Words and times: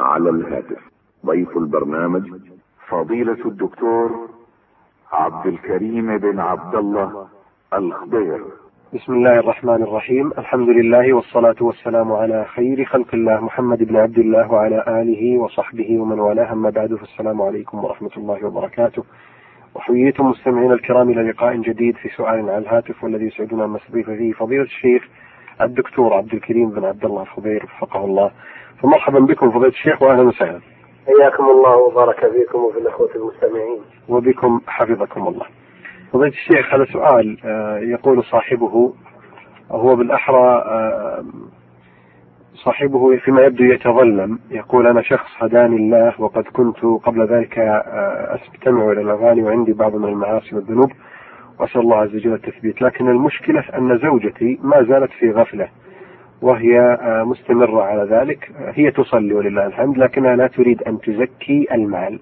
على 0.00 0.30
الهاتف. 0.30 0.78
ضيف 1.26 1.56
البرنامج 1.56 2.22
فضيلة 2.88 3.46
الدكتور 3.46 4.28
عبد 5.12 5.46
الكريم 5.46 6.18
بن 6.18 6.40
عبد 6.40 6.74
الله 6.74 7.26
الخضير. 7.74 8.44
بسم 8.94 9.12
الله 9.12 9.38
الرحمن 9.38 9.82
الرحيم. 9.82 10.30
الحمد 10.38 10.68
لله 10.68 11.12
والصلاة 11.12 11.56
والسلام 11.60 12.12
على 12.12 12.44
خير 12.44 12.84
خلق 12.84 13.14
الله 13.14 13.40
محمد 13.40 13.82
بن 13.82 13.96
عبد 13.96 14.18
الله 14.18 14.52
وعلى 14.52 14.84
آله 14.88 15.38
وصحبه 15.38 15.98
ومن 15.98 16.20
والاه. 16.20 16.52
أما 16.52 16.70
بعد 16.70 16.94
فالسلام 16.94 17.42
عليكم 17.42 17.84
ورحمة 17.84 18.10
الله 18.16 18.46
وبركاته. 18.46 19.04
وحييتم 19.74 20.26
مستمعينا 20.26 20.74
الكرام 20.74 21.10
إلى 21.10 21.22
لقاء 21.30 21.56
جديد 21.56 21.96
في 21.96 22.08
سؤال 22.08 22.50
على 22.50 22.58
الهاتف 22.58 23.04
والذي 23.04 23.26
يسعدنا 23.26 23.64
أن 23.64 23.72
نستضيف 23.72 24.10
فيه 24.10 24.32
فضيلة 24.32 24.62
الشيخ 24.62 25.08
الدكتور 25.60 26.14
عبد 26.14 26.34
الكريم 26.34 26.70
بن 26.70 26.84
عبد 26.84 27.04
الله 27.04 27.22
الخضير 27.22 27.64
وفقه 27.64 28.04
الله. 28.04 28.30
فمرحبا 28.82 29.18
بكم 29.18 29.50
فضيلة 29.50 29.68
الشيخ 29.68 30.02
وأهلا 30.02 30.22
وسهلا. 30.22 30.60
حياكم 31.06 31.44
الله 31.44 31.76
وبارك 31.76 32.20
فيكم 32.20 32.58
وفي 32.58 32.78
الأخوة 32.78 33.10
المستمعين. 33.14 33.80
وبكم 34.08 34.60
حفظكم 34.66 35.28
الله. 35.28 35.46
فضيلة 36.12 36.32
الشيخ 36.32 36.74
هذا 36.74 36.84
سؤال 36.84 37.38
آه، 37.44 37.78
يقول 37.78 38.24
صاحبه 38.24 38.94
هو 39.70 39.96
بالأحرى 39.96 40.62
آه، 40.66 41.24
صاحبه 42.54 43.16
فيما 43.16 43.42
يبدو 43.42 43.64
يتظلم 43.64 44.38
يقول 44.50 44.86
أنا 44.86 45.02
شخص 45.02 45.30
هداني 45.38 45.76
الله 45.76 46.14
وقد 46.18 46.42
كنت 46.42 46.84
قبل 46.84 47.26
ذلك 47.26 47.58
آه، 47.58 48.34
أستمع 48.34 48.92
إلى 48.92 49.00
الأغاني 49.00 49.42
وعندي 49.42 49.72
بعض 49.72 49.94
من 49.94 50.08
المعاصي 50.08 50.54
والذنوب 50.54 50.90
وأسأل 51.60 51.80
الله 51.80 51.96
عز 51.96 52.14
وجل 52.14 52.32
التثبيت. 52.32 52.82
لكن 52.82 53.08
المشكلة 53.08 53.64
أن 53.78 53.98
زوجتي 53.98 54.58
ما 54.62 54.82
زالت 54.82 55.10
في 55.10 55.30
غفلة 55.30 55.68
وهي 56.42 56.98
مستمرة 57.26 57.82
على 57.82 58.02
ذلك. 58.10 58.50
هي 58.74 58.90
تصلي 58.90 59.34
ولله 59.34 59.66
الحمد 59.66 59.98
لكنها 59.98 60.36
لا 60.36 60.46
تريد 60.46 60.82
أن 60.82 61.00
تزكي 61.00 61.66
المال 61.72 62.18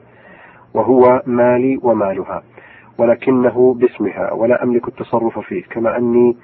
وهو 0.74 1.22
مالي 1.26 1.78
ومالها 1.82 2.42
ولكنه 2.98 3.74
باسمها 3.74 4.32
ولا 4.32 4.62
أملك 4.62 4.88
التصرف 4.88 5.38
فيه. 5.38 5.62
كما 5.70 5.96
أني 5.96 6.36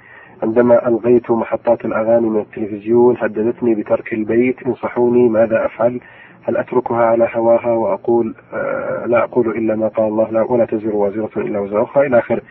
عندما 0.43 0.87
ألغيت 0.87 1.31
محطات 1.31 1.85
الأغاني 1.85 2.29
من 2.29 2.39
التلفزيون 2.39 3.17
هددتني 3.19 3.75
بترك 3.75 4.13
البيت 4.13 4.63
انصحوني 4.67 5.29
ماذا 5.29 5.65
أفعل؟ 5.65 5.99
هل 6.43 6.57
أتركها 6.57 7.05
على 7.05 7.29
هواها 7.33 7.71
وأقول 7.71 8.35
آه 8.53 9.05
لا 9.05 9.23
أقول 9.23 9.47
إلا 9.57 9.75
ما 9.75 9.87
قال 9.87 10.07
الله 10.07 10.31
لا 10.31 10.41
ولا 10.41 10.65
تزر 10.65 10.95
وازرة 10.95 11.29
إلا 11.37 11.59
وزر 11.59 11.83
أخرى 11.83 12.07
إلى 12.07 12.19
آخر 12.19 12.41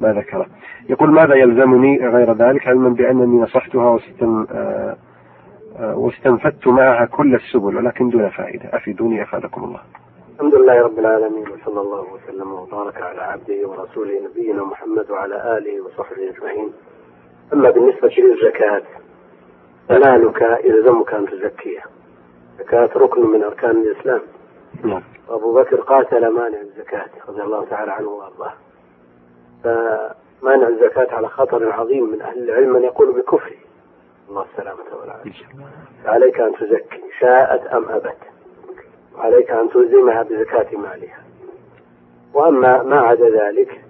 ما 0.00 0.12
ذكره 0.12 0.46
يقول 0.88 1.10
ماذا 1.10 1.34
يلزمني 1.34 2.08
غير 2.08 2.32
ذلك 2.32 2.68
علما 2.68 2.88
بأنني 2.88 3.40
نصحتها 3.40 3.90
واستن 3.90 4.46
آه 4.52 4.96
آه 5.78 5.96
واستنفدت 5.98 6.66
معها 6.66 7.04
كل 7.04 7.34
السبل 7.34 7.76
ولكن 7.76 8.08
دون 8.08 8.28
فائدة. 8.28 8.64
أفيدوني 8.72 9.22
أفادكم 9.22 9.64
الله. 9.64 9.80
الحمد 10.34 10.54
لله 10.54 10.82
رب 10.82 10.98
العالمين 10.98 11.44
وصلى 11.48 11.80
الله 11.80 12.06
وسلم 12.12 12.52
وبارك 12.52 13.02
على 13.02 13.20
عبده 13.22 13.68
ورسوله 13.68 14.20
نبينا 14.30 14.64
محمد 14.64 15.10
وعلى 15.10 15.58
آله 15.58 15.84
وصحبه 15.84 16.30
أجمعين. 16.30 16.72
أما 17.52 17.70
بالنسبة 17.70 18.12
للزكاة 18.18 18.82
فمالك 19.88 20.60
يلزمك 20.64 21.14
أن 21.14 21.26
تزكيها. 21.26 21.84
الزكاة 22.52 22.90
ركن 22.96 23.26
من 23.26 23.42
أركان 23.44 23.70
الإسلام. 23.70 24.20
نعم. 24.84 25.02
أبو 25.28 25.54
بكر 25.54 25.76
قاتل 25.76 26.28
مانع 26.28 26.60
الزكاة 26.60 27.10
رضي 27.28 27.42
الله 27.42 27.64
تعالى 27.64 27.92
عنه 27.92 28.08
وأرضاه. 28.08 28.52
فمانع 29.64 30.68
الزكاة 30.68 31.14
على 31.16 31.28
خطر 31.28 31.72
عظيم 31.72 32.10
من 32.10 32.22
أهل 32.22 32.50
العلم 32.50 32.72
من 32.72 32.82
يقول 32.82 33.12
بكفره. 33.12 33.56
الله 34.28 34.46
السلامة 34.52 34.80
والعافية. 35.00 35.32
فعليك 36.04 36.40
أن 36.40 36.52
تزكي 36.54 37.02
شاءت 37.20 37.66
أم 37.66 37.84
أبت؟ 37.88 38.16
وعليك 39.16 39.50
أن 39.50 39.70
تلزمها 39.70 40.22
بزكاة 40.22 40.76
مالها. 40.76 41.18
وأما 42.34 42.82
ما 42.82 43.00
عدا 43.00 43.28
ذلك 43.28 43.80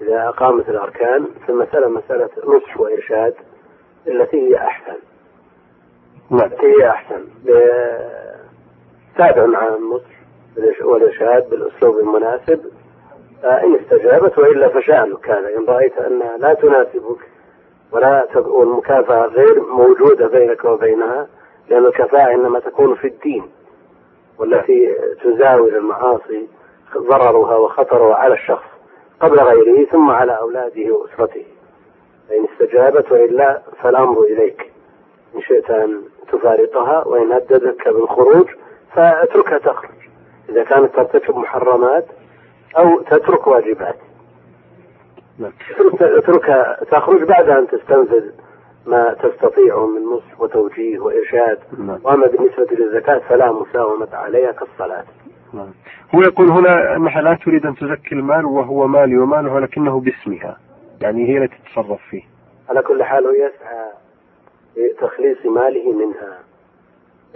إذا 0.00 0.28
أقامت 0.28 0.68
الأركان 0.68 1.26
فالمسألة 1.46 1.88
مسألة 1.88 2.30
نصح 2.44 2.80
وإرشاد 2.80 3.34
التي 4.06 4.36
هي 4.36 4.56
أحسن. 4.56 4.98
نعم. 6.30 6.40
التي 6.40 6.66
هي 6.66 6.90
أحسن. 6.90 7.24
تابع 9.16 9.46
مع 9.46 9.68
النصح 9.68 10.16
والإرشاد 10.84 11.50
بالأسلوب 11.50 11.98
المناسب 11.98 12.64
إن 13.44 13.74
استجابت 13.74 14.38
وإلا 14.38 14.68
فشأنك 14.68 15.30
هذا 15.30 15.56
إن 15.56 15.64
رأيت 15.64 15.98
أنها 15.98 16.36
لا 16.36 16.54
تناسبك 16.54 17.18
ولا 17.92 18.26
والمكافأة 18.36 19.26
غير 19.26 19.62
موجودة 19.62 20.26
بينك 20.26 20.64
وبينها 20.64 21.26
لأن 21.68 21.86
الكفاءة 21.86 22.34
إنما 22.34 22.60
تكون 22.60 22.94
في 22.94 23.06
الدين 23.06 23.50
والتي 24.38 24.94
تزاول 25.24 25.74
المعاصي 25.76 26.48
ضررها 26.96 27.56
وخطرها 27.56 28.14
على 28.14 28.34
الشخص 28.34 28.64
قبل 29.20 29.40
غيره 29.40 29.86
ثم 29.86 30.10
على 30.10 30.38
أولاده 30.38 30.92
وأسرته. 30.92 31.44
فإن 32.28 32.46
استجابت 32.52 33.12
وإلا 33.12 33.62
فالأمر 33.82 34.20
إليك. 34.22 34.72
إن 35.34 35.40
شئت 35.40 35.70
أن 35.70 36.02
تفارقها 36.32 37.06
وإن 37.06 37.32
هددتك 37.32 37.88
بالخروج 37.88 38.48
فاتركها 38.94 39.58
تخرج. 39.58 39.90
إذا 40.48 40.64
كانت 40.64 40.96
ترتكب 40.96 41.36
محرمات 41.36 42.04
أو 42.78 43.02
تترك 43.02 43.46
واجبات. 43.46 43.96
نعم. 45.38 45.52
اتركها 46.00 46.84
تخرج 46.84 47.22
بعد 47.22 47.48
أن 47.48 47.66
تستنفذ 47.66 48.30
ما 48.86 49.14
تستطيعه 49.14 49.86
من 49.86 50.02
نصح 50.02 50.40
وتوجيه 50.40 50.98
وإرشاد. 50.98 51.58
نعم. 51.78 51.98
وأما 52.04 52.26
بالنسبة 52.26 52.66
للزكاة 52.78 53.18
فلا 53.18 53.52
مساومة 53.52 54.08
عليها 54.12 54.52
كالصلاة. 54.52 55.04
نعم. 55.52 55.70
هو 56.14 56.22
يقول 56.22 56.48
هنا 56.50 56.96
أنها 56.96 57.22
لا 57.22 57.38
تريد 57.44 57.66
أن 57.66 57.74
تزكي 57.74 58.14
المال 58.14 58.44
وهو 58.44 58.86
مالي 58.86 59.18
وماله 59.18 59.54
ولكنه 59.54 60.00
باسمها. 60.00 60.58
يعني 61.00 61.28
هي 61.28 61.38
التي 61.38 61.56
تتصرف 61.64 62.00
فيه. 62.10 62.22
على 62.68 62.82
كل 62.82 63.02
حال 63.02 63.26
هو 63.26 63.32
يسعى 63.32 63.86
بتخليص 64.76 65.46
ماله 65.46 65.92
منها. 65.92 66.38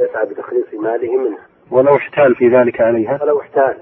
يسعى 0.00 0.26
بتخليص 0.26 0.74
ماله 0.74 1.16
منها. 1.16 1.46
ولو 1.70 1.96
احتال 1.96 2.34
في 2.34 2.48
ذلك 2.48 2.80
عليها. 2.80 3.18
ولو 3.22 3.40
احتاج 3.40 3.76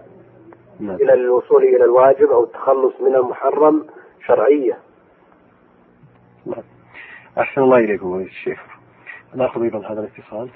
نعم. 0.81 0.97
إلى 0.97 1.15
الوصول 1.15 1.65
إلى 1.65 1.85
الواجب 1.85 2.31
أو 2.31 2.45
التخلص 2.45 3.01
من 3.01 3.15
المحرم 3.15 3.87
شرعية 4.27 4.79
نعم. 6.47 6.63
أحسن 7.39 7.61
الله 7.63 7.79
إليكم 7.79 8.13
فضيلة 8.13 8.31
الشيخ 8.31 8.61
ناخذ 9.35 9.63
أيضا 9.63 9.79
هذا 9.79 10.01
الاتصال 10.01 10.51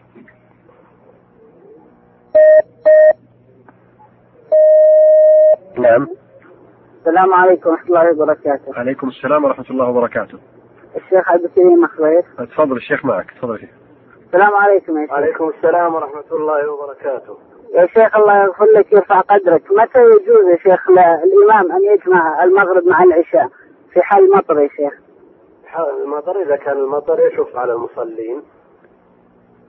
نعم 5.78 6.09
السلام 6.99 7.34
عليكم 7.34 7.71
ورحمة 7.71 7.87
الله 7.89 8.12
وبركاته. 8.12 8.78
عليكم 8.78 9.09
السلام 9.09 9.44
ورحمة 9.44 9.71
الله 9.71 9.89
وبركاته 9.89 10.39
الشيخ 10.97 11.31
عبد 11.31 11.44
الكريم 11.44 11.87
خضير. 11.87 12.25
تفضل 12.47 12.77
الشيخ 12.77 13.04
معك 13.04 13.31
تفضل 13.31 13.59
شيخ. 13.60 13.71
السلام 14.27 14.54
عليكم 14.54 14.99
يا 14.99 15.06
شيخ. 15.06 15.12
وعليكم 15.12 15.49
السلام 15.49 15.94
ورحمة 15.94 16.25
الله 16.33 16.71
وبركاته 16.71 17.39
يا 17.72 17.87
شيخ 17.87 18.16
الله 18.16 18.43
يغفر 18.43 18.65
لك 18.65 18.93
يرفع 18.93 19.21
قدرك، 19.21 19.62
متى 19.72 19.99
يجوز 19.99 20.44
يا 20.50 20.56
شيخ 20.56 20.91
للإمام 20.91 21.72
أن 21.72 21.84
يجمع 21.84 22.44
المغرب 22.44 22.84
مع 22.84 23.03
العشاء؟ 23.03 23.49
في 23.93 24.03
حال 24.03 24.31
مطر 24.31 24.60
يا 24.60 24.69
شيخ؟ 24.69 24.93
حال 25.66 26.03
المطر 26.03 26.43
إذا 26.43 26.56
كان 26.56 26.77
المطر 26.77 27.27
يشق 27.27 27.56
على 27.56 27.72
المصلين. 27.72 28.43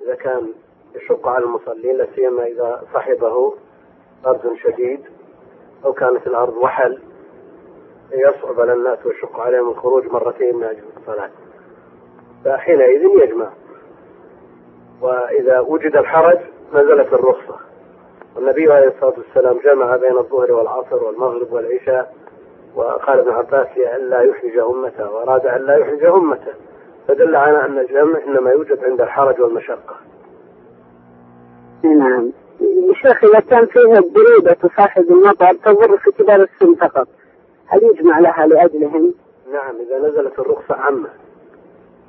إذا 0.01 0.15
كان 0.15 0.53
يشق 0.95 1.27
على 1.27 1.45
المصلين 1.45 1.97
لا 1.97 2.07
سيما 2.15 2.45
إذا 2.45 2.83
صحبه 2.93 3.53
برد 4.23 4.57
شديد 4.63 5.05
أو 5.85 5.93
كانت 5.93 6.27
الأرض 6.27 6.57
وحل 6.57 6.99
يصعب 8.11 8.59
على 8.59 8.73
الناس 8.73 9.05
ويشق 9.05 9.39
عليهم 9.39 9.69
الخروج 9.69 10.07
مرتين 10.07 10.55
من 10.55 10.63
أجل 10.63 10.83
الصلاة. 10.97 11.29
فحينئذ 12.45 13.01
يجمع. 13.23 13.49
وإذا 15.01 15.59
وجد 15.59 15.95
الحرج 15.95 16.39
نزلت 16.73 17.13
الرخصة. 17.13 17.72
والنبي 18.35 18.73
عليه 18.73 18.87
الصلاة 18.87 19.13
والسلام 19.17 19.59
جمع 19.59 19.95
بين 19.95 20.17
الظهر 20.17 20.51
والعصر 20.51 21.03
والمغرب 21.03 21.53
والعشاء 21.53 22.13
وقال 22.75 23.19
ابن 23.19 23.31
عباس 23.31 23.67
لئلا 23.77 24.21
يحرج 24.21 24.57
أمته 24.57 25.11
وأراد 25.11 25.45
أن 25.45 25.65
لا 25.65 25.77
يحرج 25.77 26.03
أمته 26.03 26.53
فدل 27.07 27.35
على 27.35 27.65
أن 27.65 27.79
الجمع 27.79 28.19
إنما 28.27 28.51
يوجد 28.51 28.83
عند 28.83 29.01
الحرج 29.01 29.41
والمشقة 29.41 29.95
نعم. 31.83 32.31
يا 32.61 32.93
شيخ 32.93 33.23
إذا 33.23 33.39
كان 33.39 33.65
فيها 33.65 34.01
برودة 34.01 34.53
تصاحب 34.53 35.11
المطر 35.11 35.53
تضر 35.53 35.97
في 35.97 36.11
كبار 36.11 36.41
السن 36.41 36.75
فقط، 36.75 37.07
هل 37.65 37.83
يجمع 37.83 38.19
لها 38.19 38.47
لأجلهم؟ 38.47 39.13
نعم 39.53 39.75
إذا 39.75 39.99
نزلت 39.99 40.39
الرخصة 40.39 40.75
عامة 40.75 41.09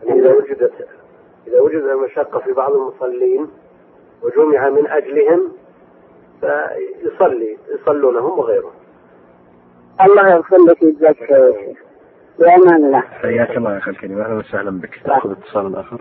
يعني 0.05 0.21
إذا 0.21 0.35
وجدت 0.35 0.73
إذا 1.47 1.61
وجد 1.61 1.83
المشقة 1.83 2.39
في 2.39 2.53
بعض 2.53 2.73
المصلين 2.73 3.49
وجمع 4.23 4.69
من 4.69 4.87
أجلهم 4.87 5.53
فيصلي 6.41 7.59
يصلون 7.75 8.17
هم 8.17 8.39
وغيرهم. 8.39 8.73
الله 10.01 10.29
يغفر 10.29 10.57
لك 10.57 10.83
ويجزاك 10.83 11.17
خير. 11.17 11.31
يا 11.31 11.53
شيخ. 11.53 11.79
بأمان 12.39 12.85
الله. 12.85 13.01
حياك 13.01 13.57
الله 13.57 13.73
يا 13.73 13.79
أخي 13.79 13.91
الكريم. 13.91 14.21
أهلا 14.21 14.35
وسهلا 14.35 14.81
بك. 14.81 15.01
ناخذ 15.07 15.31
اتصال 15.31 15.77
آخر. 15.77 16.01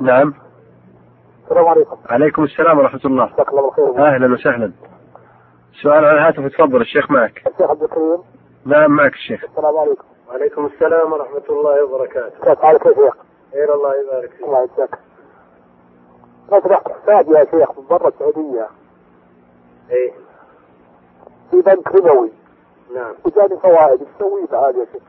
نعم. 0.00 0.34
السلام 1.44 1.68
عليكم. 1.68 1.96
عليكم 2.06 2.44
السلام 2.44 2.78
ورحمة 2.78 3.00
الله. 3.04 3.26
جزاك 3.26 3.48
الله 3.48 3.62
بالخير 3.62 4.06
أهلا 4.06 4.34
وسهلا. 4.34 4.72
سؤال 5.82 6.04
على 6.04 6.12
الهاتف 6.12 6.56
تفضل 6.56 6.80
الشيخ 6.80 7.10
معك. 7.10 7.42
الشيخ 7.46 7.70
عبد 7.70 7.82
الكريم. 7.82 8.18
نعم 8.64 8.90
معك 8.90 9.12
الشيخ. 9.12 9.44
السلام 9.44 9.76
عليكم. 9.76 10.04
وعليكم 10.28 10.66
السلام 10.66 11.12
ورحمة 11.12 11.42
الله 11.50 11.84
وبركاته. 11.84 12.44
كيف 12.44 12.58
حالك 12.62 12.86
يا 12.86 12.94
شيخ؟ 12.94 13.16
خير 13.52 13.74
الله 13.74 13.92
يبارك 14.02 14.30
فيك. 14.30 14.46
الله 14.46 14.62
يجزاك. 14.62 14.98
فتحت 16.50 16.88
حساب 16.92 17.32
يا 17.32 17.44
شيخ 17.50 17.78
من 17.78 17.84
برا 17.90 18.08
السعودية 18.08 18.68
إيه. 19.90 20.12
في 21.50 21.56
بنك 21.62 21.94
ربوي 21.94 22.30
نعم. 22.94 23.14
وجاني 23.24 23.56
فوائد. 23.60 24.00
إيش 24.00 24.08
أسوي 24.16 24.46
بعد 24.52 24.76
يا 24.76 24.86
شيخ؟ 24.92 25.02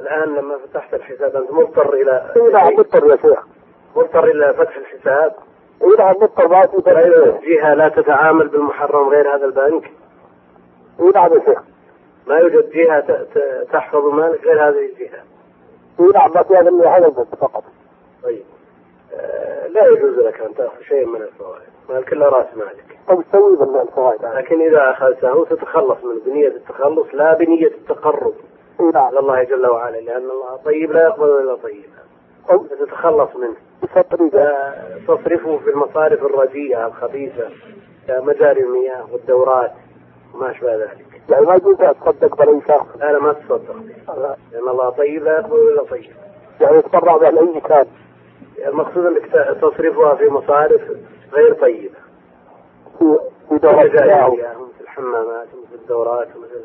الآن 0.00 0.34
لما 0.34 0.58
فتحت 0.58 0.94
الحساب 0.94 1.36
أنت 1.36 1.50
مضطر 1.52 1.94
إلى 1.94 2.32
اي 2.36 2.52
نعم 2.52 2.72
مضطر 2.74 3.06
يا 3.10 3.16
شيخ. 3.16 3.46
مضطر 3.96 4.24
إلى 4.24 4.54
فتح 4.54 4.76
الحساب؟ 4.76 5.34
اي 5.82 5.88
نعم 5.98 6.14
مضطر 6.16 6.48
ما 6.48 6.66
في 7.40 7.54
جهة 7.54 7.74
لا 7.74 7.88
تتعامل 7.88 8.48
بالمحرم 8.48 9.08
غير 9.08 9.34
هذا 9.36 9.44
البنك؟ 9.44 9.90
اي 11.00 11.10
نعم 11.14 11.32
يا 11.32 11.40
شيخ. 11.44 11.62
ما 12.26 12.36
يوجد 12.36 12.70
ت- 13.34 13.66
تحفظ 13.72 14.04
مالك 14.04 14.44
غير 14.44 14.68
هذه 14.68 14.86
الجهة. 14.92 15.22
اي 16.00 16.06
نعم 16.14 16.30
ما 16.34 16.42
في 16.42 16.54
هذا 16.56 16.88
هذا 16.96 17.06
البنك 17.06 17.34
فقط. 17.40 17.64
طيب. 18.22 18.42
آه، 19.14 19.47
لا 19.68 19.86
يجوز 19.86 20.18
لك 20.18 20.40
أن 20.40 20.54
تأخذ 20.54 20.80
شيء 20.82 21.06
من 21.06 21.22
الفوائد. 21.22 21.62
مالك 21.88 22.12
إلا 22.12 22.28
رأس 22.28 22.46
مالك. 22.56 22.98
طيب 23.08 23.24
تسوي 23.32 23.56
بالفوائد؟ 23.56 24.24
لكن 24.24 24.60
إذا 24.60 24.90
أخذته 24.90 25.44
تتخلص 25.44 26.04
منه 26.04 26.20
بنية 26.26 26.48
التخلص 26.48 27.06
لا 27.12 27.34
بنية 27.34 27.66
التقرب. 27.66 28.34
نعم 28.94 29.18
الله 29.18 29.42
جل 29.42 29.66
وعلا 29.66 29.96
لأن 29.96 30.30
الله 30.30 30.56
طيب 30.64 30.92
لا 30.92 31.02
يقبل 31.02 31.28
إلا 31.28 31.54
طيبا 31.56 31.98
طيب 32.48 32.60
تتخلص 32.80 33.36
منه. 33.36 33.56
تصرفه 35.06 35.58
في 35.58 35.70
المصارف 35.70 36.22
الرديئة 36.22 36.86
الخبيثة 36.86 37.48
كمجاري 38.08 38.60
المياه 38.60 39.12
والدورات 39.12 39.72
وما 40.34 40.50
أشبه 40.50 40.76
ذلك. 40.76 41.06
يعني 41.30 41.46
ما 41.46 41.54
يجوز 41.54 41.80
اتصدق 41.80 42.36
بأي 42.36 42.60
شخص 42.68 42.86
لا 42.98 43.18
ما 43.18 43.32
تصدق 43.32 43.76
لأن 44.52 44.68
الله 44.68 44.90
طيب 44.90 45.24
لا 45.24 45.32
يقبل 45.38 45.56
إلا 45.56 45.82
طيب. 45.82 46.10
يعني 46.60 46.76
يتبرع 46.78 47.16
بها 47.16 47.30
لأي 47.30 47.60
كان. 47.60 47.86
المقصود 48.66 49.06
أنك 49.06 49.26
ت- 49.26 49.58
تصرفها 49.60 50.14
في 50.14 50.24
مصارف 50.28 50.80
غير 51.32 51.52
طيبة. 51.54 51.94
في 52.98 53.18
في 53.48 53.58
المياه 54.28 54.54
مثل 54.54 54.80
الحمامات 54.80 55.48
ومثل 55.54 55.74
الدورات 55.82 56.28
ومثل 56.36 56.64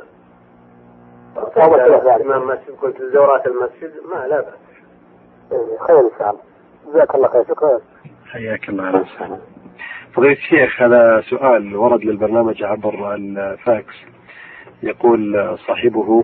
مسجد 2.46 2.76
قلت 2.82 3.02
دورات 3.14 3.48
المسجد 3.48 3.92
ما 4.14 4.28
لا 4.28 4.42
بأس. 4.42 4.54
إيه، 5.52 5.78
خير 5.88 6.00
إن 6.00 6.12
شاء 6.20 6.30
الله. 6.30 6.42
جزاك 6.94 7.16
الله 7.16 7.28
خير 7.28 7.44
شكرا. 7.44 7.80
حياك 8.32 8.70
الله 8.70 8.88
أهلا 8.88 9.02
وسهلا 9.02 9.38
فضيلة 10.14 10.34
الشيخ 10.34 10.82
هذا 10.82 11.22
سؤال 11.30 11.76
ورد 11.76 12.04
للبرنامج 12.06 12.64
عبر 12.64 13.16
الفاكس. 13.16 13.96
يقول 14.84 15.56
صاحبه 15.68 16.24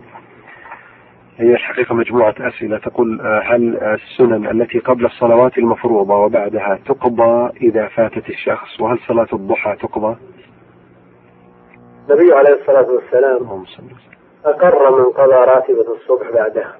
هي 1.40 1.52
الحقيقة 1.52 1.94
مجموعة 1.94 2.34
أسئلة 2.40 2.78
تقول 2.78 3.20
آه، 3.20 3.40
هل 3.44 3.76
السنن 3.76 4.46
التي 4.62 4.78
قبل 4.78 5.06
الصلوات 5.06 5.58
المفروضة 5.58 6.14
وبعدها 6.14 6.78
تقضى 6.86 7.50
إذا 7.62 7.86
فاتت 7.86 8.28
الشخص 8.28 8.80
وهل 8.80 8.98
صلاة 9.08 9.28
الضحى 9.32 9.76
تقضى؟ 9.76 10.16
النبي 12.10 12.32
عليه 12.32 12.60
الصلاة 12.60 12.90
والسلام 12.90 13.36
اللهم 13.36 13.64
صل 13.64 13.82
وسلم. 13.84 14.10
أقر 14.44 14.98
من 14.98 15.04
قضى 15.04 15.34
راتبة 15.34 15.94
الصبح 15.94 16.30
بعدها 16.34 16.76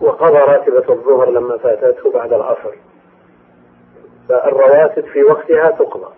وقضى 0.00 0.38
راتبة 0.38 0.94
الظهر 0.94 1.30
لما 1.30 1.58
فاتته 1.58 2.12
بعد 2.12 2.32
العصر 2.32 2.74
فالرواتب 4.28 5.04
في 5.04 5.22
وقتها 5.22 5.70
تقضى 5.70 6.12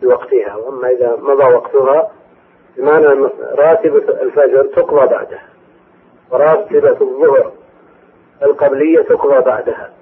في 0.00 0.06
وقتها 0.06 0.56
وأما 0.56 0.88
إذا 0.88 1.16
مضى 1.16 1.54
وقتها 1.54 2.03
بمعنى 2.76 3.06
راتبة 3.58 4.22
الفجر 4.22 4.62
تقضى 4.62 5.06
بعدها 5.06 5.48
وراتبة 6.30 6.96
الظهر 7.00 7.52
القبلية 8.42 9.02
تقضى 9.02 9.40
بعدها 9.40 9.92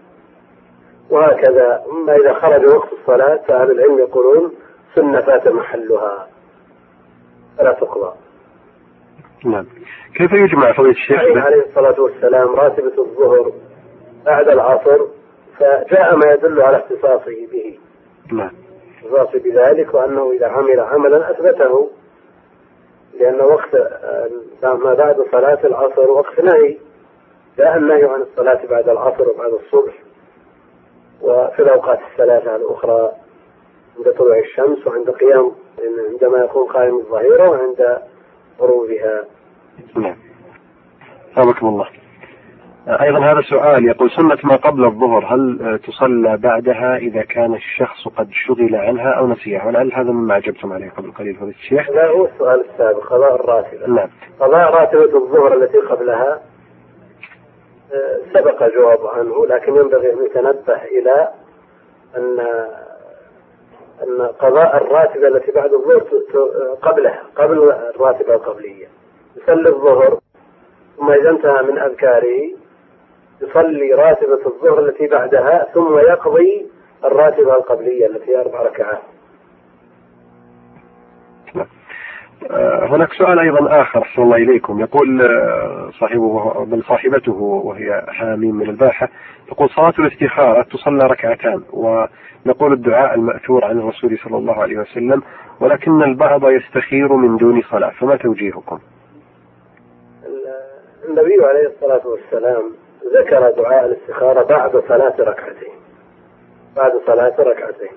وهكذا. 1.10 1.82
أما 1.90 2.16
إذا 2.16 2.32
خرج 2.34 2.64
وقت 2.66 2.88
الصلاة 2.92 3.40
فأهل 3.48 3.70
العلم 3.70 3.98
يقولون 3.98 4.52
سنة 4.94 5.20
فات 5.20 5.48
محلها 5.48 6.28
فلا 7.58 7.72
تقضى. 7.72 8.12
نعم. 9.44 9.66
كيف 10.14 10.32
يجمع 10.32 10.72
فضيلة 10.72 10.90
الشيخ؟ 10.90 11.20
عليه 11.20 11.64
الصلاة 11.68 12.00
والسلام 12.00 12.56
راتبة 12.56 12.92
الظهر 12.98 13.52
بعد 14.26 14.48
العصر 14.48 14.98
فجاء 15.58 16.16
ما 16.16 16.32
يدل 16.32 16.62
على 16.62 16.76
اختصاصه 16.76 17.46
به. 17.52 17.78
نعم. 18.32 18.50
اختصاصه 18.96 19.38
بذلك 19.38 19.94
وأنه 19.94 20.32
إذا 20.32 20.46
عمل 20.46 20.80
عملا 20.80 21.30
أثبته. 21.30 21.90
لأن 23.20 23.40
وقت 23.40 23.74
آه، 23.74 24.28
ما 24.62 24.94
بعد 24.94 25.16
صلاة 25.32 25.58
العصر 25.66 26.10
وقت 26.10 26.40
نهي 26.40 26.78
جاء 27.58 27.76
النهي 27.76 28.04
عن 28.04 28.22
الصلاة 28.22 28.66
بعد 28.66 28.88
العصر 28.88 29.28
وبعد 29.28 29.52
الصبح. 29.52 29.94
وفي 31.22 31.62
الأوقات 31.62 31.98
الثلاثة 32.12 32.56
الأخرى 32.56 33.12
عند 33.98 34.14
طلوع 34.18 34.38
الشمس 34.38 34.86
وعند 34.86 35.10
قيام 35.10 35.52
عندما 36.10 36.44
يكون 36.44 36.66
قائم 36.68 36.98
الظهيرة 36.98 37.50
وعند 37.50 37.98
غروبها. 38.60 39.24
نعم. 39.96 40.16
ثابكم 41.34 41.66
الله. 41.66 41.88
أيضا 42.88 43.18
هذا 43.18 43.40
سؤال 43.40 43.84
يقول 43.84 44.10
سنة 44.10 44.38
ما 44.44 44.56
قبل 44.56 44.84
الظهر 44.84 45.34
هل 45.34 45.58
آه، 45.62 45.76
تصلى 45.76 46.36
بعدها 46.36 46.96
إذا 46.96 47.22
كان 47.22 47.54
الشخص 47.54 48.08
قد 48.08 48.28
شغل 48.46 48.74
عنها 48.74 49.10
أو 49.10 49.26
نسيها؟ 49.26 49.66
ولعل 49.66 49.92
هذا 49.92 50.10
مما 50.10 50.36
أجبتم 50.36 50.72
عليه 50.72 50.90
قبل 50.90 51.12
قليل 51.12 51.34
فضيلة 51.34 51.56
الشيخ؟ 51.56 51.90
لا 51.90 52.06
هو 52.06 52.26
السؤال 52.26 52.64
السابق 52.70 53.06
قضاء 53.06 53.34
الراتبة 53.34 53.86
نعم. 53.86 54.08
قضاء 54.40 54.74
راتبة 54.74 55.18
الظهر 55.18 55.62
التي 55.62 55.78
قبلها 55.78 56.40
آه، 57.92 58.18
سبق 58.34 58.74
جواب 58.76 59.06
عنه 59.06 59.46
لكن 59.46 59.76
ينبغي 59.76 60.12
أن 60.12 60.24
يتنبه 60.24 60.82
إلى 60.82 61.28
أن 62.16 62.40
أن 64.02 64.26
قضاء 64.26 64.76
الراتبة 64.76 65.28
التي 65.28 65.52
بعد 65.52 65.70
الظهر 65.72 66.04
قبلها 66.82 67.22
قبل 67.36 67.72
الراتبة 67.96 68.34
القبلية. 68.34 68.86
يصلي 69.36 69.68
الظهر 69.68 70.18
ثم 70.96 71.10
إذا 71.10 71.30
انتهى 71.30 71.62
من 71.62 71.78
أذكاره 71.78 72.61
يصلي 73.42 73.94
راتبة 73.94 74.38
الظهر 74.46 74.78
التي 74.78 75.06
بعدها 75.06 75.66
ثم 75.74 75.98
يقضي 75.98 76.66
الراتبة 77.04 77.56
القبلية 77.56 78.06
التي 78.06 78.30
هي 78.30 78.40
أربع 78.40 78.62
ركعات 78.62 78.98
آه، 82.50 82.86
هناك 82.86 83.12
سؤال 83.12 83.38
أيضا 83.38 83.80
آخر 83.80 84.02
أحسن 84.02 84.22
الله 84.22 84.36
إليكم 84.36 84.80
يقول 84.80 85.22
آه، 85.22 85.90
صاحبه 86.00 86.64
بل 86.64 86.82
صاحبته 86.82 87.32
وهي 87.42 88.04
حاميم 88.08 88.54
من 88.54 88.70
الباحة 88.70 89.08
تقول 89.48 89.70
صلاة 89.70 89.94
الاستخارة 89.98 90.62
تصلى 90.62 91.04
ركعتان 91.04 91.62
ونقول 91.72 92.72
الدعاء 92.72 93.14
المأثور 93.14 93.64
عن 93.64 93.78
الرسول 93.78 94.18
صلى 94.18 94.36
الله 94.36 94.62
عليه 94.62 94.78
وسلم 94.78 95.22
ولكن 95.60 96.02
البعض 96.02 96.48
يستخير 96.48 97.12
من 97.12 97.36
دون 97.36 97.62
صلاة 97.70 97.90
فما 97.90 98.16
توجيهكم؟ 98.16 98.78
النبي 101.08 101.44
عليه 101.44 101.66
الصلاة 101.66 102.06
والسلام 102.06 102.62
ذكر 103.14 103.50
دعاء 103.50 103.86
الاستخارة 103.86 104.42
بعد 104.42 104.70
صلاة 104.88 105.14
ركعتين. 105.18 105.74
بعد 106.76 106.92
صلاة 107.06 107.34
ركعتين. 107.38 107.96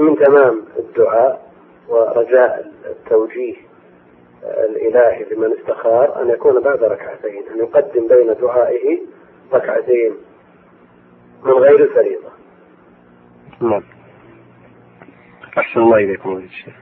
من 0.00 0.16
تمام 0.16 0.62
الدعاء 0.78 1.52
ورجاء 1.88 2.66
التوجيه 2.86 3.54
الإلهي 4.42 5.24
لمن 5.30 5.52
استخار 5.52 6.22
أن 6.22 6.30
يكون 6.30 6.62
بعد 6.62 6.84
ركعتين 6.84 7.42
أن 7.54 7.58
يقدم 7.58 8.08
بين 8.08 8.34
دعائه 8.40 8.98
ركعتين 9.52 10.12
من 11.44 11.52
غير 11.52 11.84
الفريضة. 11.84 12.32
نعم. 13.60 13.82
أحسن 15.58 15.80
الله 15.80 15.96
إليكم 15.96 16.34
فضيلة 16.34 16.46
الشيخ 16.46 16.74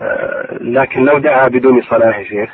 آه، 0.00 0.58
لكن 0.60 1.04
لو 1.04 1.18
دعا 1.18 1.48
بدون 1.48 1.82
صلاة 1.82 2.18
يا 2.18 2.24
شيخ 2.24 2.50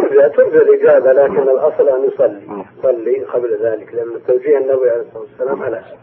ترجى 0.00 0.28
ترجى 0.36 0.58
الإجابة 0.58 1.12
لكن 1.12 1.42
الأصل 1.42 1.88
أن 1.88 2.04
يصلي. 2.04 2.64
يصلي 2.78 3.24
قبل 3.24 3.58
ذلك 3.62 3.94
لأن 3.94 4.24
توجيه 4.26 4.58
النبي 4.58 4.90
عليه 4.90 5.00
الصلاة 5.00 5.20
والسلام 5.20 5.62
على 5.62 5.76
هذا 5.76 5.98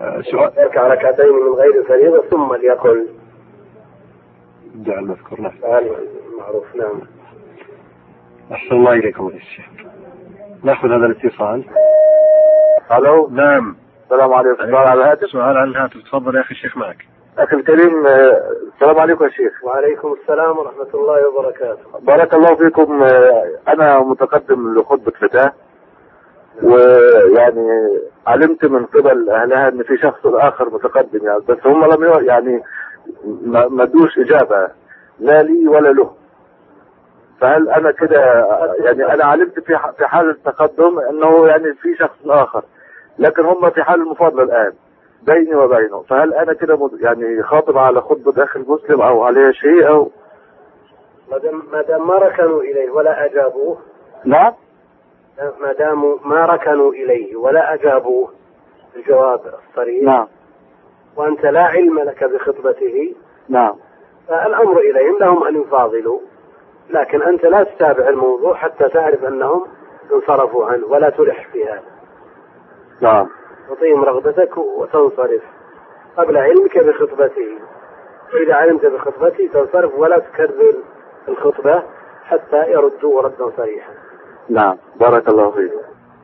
آه، 0.00 0.20
سؤال 0.20 0.52
يركع 0.58 0.86
ركعتين 0.86 1.26
من 1.26 1.52
غير 1.54 1.80
الفريضة 1.80 2.22
ثم 2.30 2.54
ليقل. 2.54 3.08
الدعاء 4.74 4.98
المذكور 4.98 5.40
نعم 5.40 5.52
معروف 6.38 6.76
نعم. 6.76 7.00
أحسن 8.52 8.74
الله 8.74 8.92
إليكم 8.92 9.28
فضيلة 9.28 9.42
الشيخ 9.42 9.66
نأخذ 10.64 10.88
هذا 10.88 11.06
الاتصال. 11.06 11.64
ألو 12.92 13.28
نعم. 13.28 13.76
السلام 14.04 14.32
عليكم. 14.32 14.56
سؤال 14.56 14.76
على 14.76 15.00
الهاتف 15.00 15.30
سؤال 15.30 15.56
عن 15.56 15.68
الهاتف 15.68 16.02
تفضل 16.02 16.36
يا 16.36 16.40
أخي 16.40 16.50
الشيخ 16.50 16.76
معك. 16.76 17.06
أخي 17.38 17.56
الكريم 17.56 18.06
آه، 18.06 18.42
السلام 18.74 18.98
عليكم 18.98 19.24
يا 19.24 19.30
شيخ. 19.30 19.64
وعليكم 19.64 20.14
السلام 20.22 20.58
ورحمة 20.58 20.86
الله 20.94 21.28
وبركاته. 21.28 21.98
بارك 22.00 22.34
الله 22.34 22.54
فيكم. 22.54 23.02
آه، 23.02 23.48
أنا 23.68 23.98
متقدم 24.00 24.74
لخطبة 24.74 25.12
فتاة 25.20 25.52
ويعني 26.62 27.68
علمت 28.26 28.64
من 28.64 28.84
قبل 28.86 29.30
أهلها 29.30 29.68
إن 29.68 29.82
في 29.82 29.96
شخص 29.96 30.26
آخر 30.26 30.70
متقدم 30.70 31.26
يعني 31.26 31.40
بس 31.48 31.66
هم 31.66 31.84
لم 31.84 32.26
يعني 32.26 32.62
ما 33.44 33.82
ادوش 33.82 34.18
إجابة 34.18 34.68
لا 35.20 35.42
لي 35.42 35.68
ولا 35.68 35.88
له. 35.88 36.12
فهل 37.40 37.68
أنا 37.68 37.90
كده 37.90 38.46
يعني 38.84 39.14
أنا 39.14 39.24
علمت 39.24 39.60
في 39.60 39.78
في 39.98 40.06
حال 40.06 40.30
التقدم 40.30 40.98
إنه 40.98 41.46
يعني 41.46 41.74
في 41.74 41.94
شخص 41.98 42.16
آخر 42.26 42.62
لكن 43.18 43.44
هم 43.44 43.70
في 43.70 43.82
حال 43.82 44.00
المفاضلة 44.00 44.42
الآن. 44.42 44.72
بيني 45.22 45.54
وبينه. 45.54 46.02
فهل 46.02 46.34
أنا 46.34 46.52
كده 46.52 46.90
يعني 47.00 47.42
خاطب 47.42 47.78
على 47.78 48.00
خطبة 48.00 48.44
أخي 48.44 48.60
المسلم 48.60 49.00
أو 49.02 49.22
عليه 49.22 49.52
شيء 49.52 49.88
أو؟ 49.88 50.10
ما 51.30 51.38
دام 51.38 51.62
ما 51.72 51.82
دام 51.82 52.08
ما 52.08 52.14
ركنوا 52.14 52.62
إليه 52.62 52.90
ولا 52.90 53.24
أجابوه. 53.26 53.78
نعم 54.24 54.52
ما 55.60 55.72
داموا 55.72 56.16
ما 56.24 56.46
ركنوا 56.46 56.92
إليه 56.92 57.36
ولا 57.36 57.74
أجابوه. 57.74 58.32
الجواب 58.96 59.40
الصريح. 59.70 60.02
نعم. 60.02 60.26
وأنت 61.16 61.46
لا 61.46 61.62
علم 61.62 61.98
لك 61.98 62.24
بخطبته. 62.24 63.14
نعم. 63.48 63.74
فالأمر 64.28 64.78
إليهم 64.78 65.18
لهم 65.20 65.46
أن 65.46 65.60
يفاضلوا. 65.60 66.20
لكن 66.90 67.22
أنت 67.22 67.44
لا 67.44 67.62
تتابع 67.62 68.08
الموضوع 68.08 68.54
حتى 68.54 68.88
تعرف 68.88 69.24
أنهم 69.24 69.66
انصرفوا 70.12 70.66
عنه 70.66 70.86
ولا 70.86 71.10
تلح 71.10 71.48
في 71.52 71.64
هذا. 71.64 71.82
نعم. 73.00 73.28
تعطيهم 73.68 74.04
رغبتك 74.04 74.58
وتنصرف. 74.58 75.42
قبل 76.16 76.36
علمك 76.36 76.78
بخطبته 76.78 77.48
فإذا 78.32 78.54
علمت 78.54 78.86
بخطبته 78.86 79.48
تنصرف 79.52 79.98
ولا 79.98 80.18
تكرر 80.18 80.74
الخطبة 81.28 81.82
حتى 82.24 82.70
يردوا 82.70 83.22
ردا 83.22 83.50
صريحا. 83.56 83.92
نعم. 84.50 84.76
بارك 85.00 85.28
الله 85.28 85.50
فيك. 85.50 85.72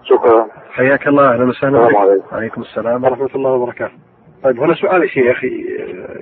شكرا. 0.02 0.48
حياك 0.70 1.08
الله. 1.08 1.32
أهلا 1.32 1.44
وسهلا 1.44 1.86
السلام. 1.86 1.96
عليكم. 1.96 2.26
وعليكم 2.32 2.60
السلام. 2.60 3.04
ورحمة 3.04 3.30
الله 3.34 3.50
وبركاته. 3.50 3.94
طيب 4.42 4.60
هنا 4.60 4.74
سؤال 4.74 5.02
يا 5.02 5.06
شيخ. 5.06 5.44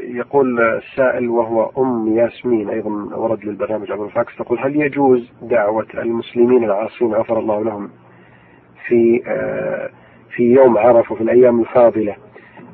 يقول 0.02 0.60
السائل 0.60 1.28
وهو 1.28 1.70
أم 1.78 2.08
ياسمين 2.18 2.70
أيضا 2.70 2.90
ورد 3.16 3.44
للبرنامج 3.44 3.92
عبر 3.92 4.04
الفاكس 4.04 4.36
تقول 4.36 4.58
هل 4.58 4.76
يجوز 4.76 5.32
دعوة 5.42 5.86
المسلمين 5.94 6.64
العاصين 6.64 7.14
غفر 7.14 7.38
الله 7.38 7.64
لهم 7.64 7.90
في 8.88 9.22
آه، 9.26 9.90
في 10.34 10.42
يوم 10.42 10.78
عرفة 10.78 11.14
في 11.14 11.20
الأيام 11.20 11.60
الفاضلة 11.60 12.16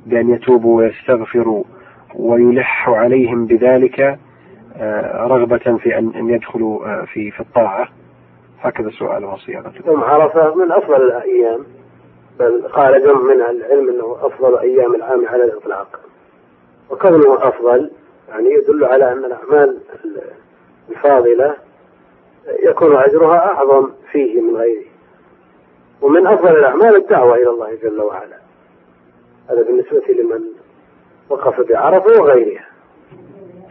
بأن 0.07 0.31
يتوبوا 0.31 0.79
ويستغفروا 0.79 1.65
ويلح 2.15 2.89
عليهم 2.89 3.47
بذلك 3.47 4.19
آه، 4.77 5.27
رغبة 5.27 5.77
في 5.77 5.99
أن 5.99 6.31
يدخلوا 6.31 6.87
آه، 6.87 7.05
في 7.05 7.31
في 7.31 7.41
الطاعة. 7.41 7.89
هكذا 8.61 8.91
سؤال 8.91 9.39
صياغته. 9.47 9.87
يوم 9.87 10.05
عرفة 10.05 10.55
من 10.55 10.73
أفضل 10.73 11.03
الأيام 11.03 11.67
بل 12.39 12.69
قال 12.73 13.03
جمع 13.03 13.21
من 13.21 13.41
العلم 13.41 13.89
أنه 13.89 14.17
أفضل 14.21 14.59
أيام 14.59 14.95
العام 14.95 15.27
على 15.27 15.45
الإطلاق 15.45 16.01
وكونه 16.91 17.35
أفضل 17.49 17.91
يعني 18.29 18.49
يدل 18.55 18.85
على 18.85 19.13
أن 19.13 19.25
الأعمال 19.25 19.79
الفاضلة 20.91 21.55
يكون 22.63 22.97
أجرها 22.97 23.39
أعظم 23.39 23.91
فيه 24.13 24.41
من 24.41 24.57
غيره. 24.57 24.85
ومن 26.03 26.27
أفضل 26.27 26.57
الأعمال 26.57 26.97
الدعوة 26.97 27.35
إلى 27.35 27.51
الله 27.51 27.75
جل 27.75 28.03
وعلا. 28.03 28.39
هذا 29.51 29.63
بالنسبة 29.63 30.03
لمن 30.09 30.45
وقف 31.31 31.61
بعرفة 31.61 32.21
وغيرها. 32.21 32.69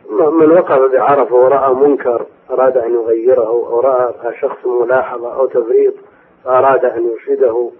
من 0.10 0.52
وقف 0.52 0.92
بعرفة 0.92 1.36
ورأى 1.36 1.74
منكر 1.74 2.26
أراد 2.50 2.78
أن 2.78 2.94
يغيره 2.94 3.48
أو 3.48 3.80
رأى 3.80 4.14
شخص 4.42 4.66
ملاحظة 4.66 5.36
أو 5.36 5.46
تفريط 5.46 5.94
فأراد 6.44 6.86
أن 6.86 7.08
يرشده 7.08 7.72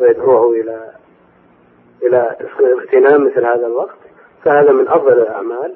ويدعوه 0.00 0.52
إلى 0.52 0.90
إلى 2.02 2.36
اغتنام 2.60 3.26
مثل 3.26 3.46
هذا 3.46 3.66
الوقت. 3.66 3.98
فهذا 4.44 4.72
من 4.72 4.88
أفضل 4.88 5.12
الأعمال. 5.12 5.74